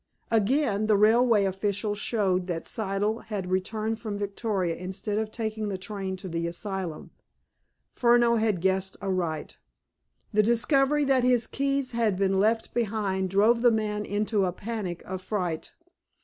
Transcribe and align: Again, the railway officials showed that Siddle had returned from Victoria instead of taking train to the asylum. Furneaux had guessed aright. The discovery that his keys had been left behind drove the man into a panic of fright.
Again, 0.31 0.87
the 0.87 0.97
railway 0.97 1.45
officials 1.45 1.99
showed 1.99 2.47
that 2.47 2.63
Siddle 2.65 3.25
had 3.25 3.51
returned 3.51 3.99
from 3.99 4.17
Victoria 4.17 4.75
instead 4.75 5.19
of 5.19 5.29
taking 5.29 5.69
train 5.77 6.17
to 6.17 6.27
the 6.27 6.47
asylum. 6.47 7.11
Furneaux 7.93 8.37
had 8.37 8.61
guessed 8.61 8.97
aright. 8.99 9.59
The 10.33 10.41
discovery 10.41 11.03
that 11.05 11.23
his 11.23 11.45
keys 11.45 11.91
had 11.91 12.17
been 12.17 12.39
left 12.39 12.73
behind 12.73 13.29
drove 13.29 13.61
the 13.61 13.69
man 13.69 14.03
into 14.03 14.43
a 14.45 14.51
panic 14.51 15.03
of 15.05 15.21
fright. 15.21 15.75